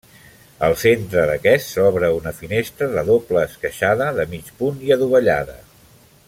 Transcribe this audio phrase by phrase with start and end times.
[0.67, 5.61] Al centre d'aquest s'obre una finestra de doble esqueixada, de mig punt i adovellada.